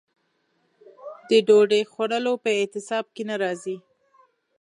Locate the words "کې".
3.15-3.23